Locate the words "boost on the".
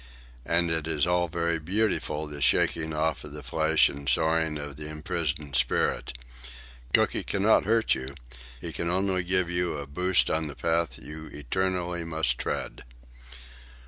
9.85-10.55